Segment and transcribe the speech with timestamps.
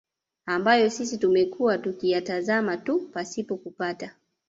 [0.45, 4.15] ambayo sisi tumekuwa tukiyatazama tu pasipo kupata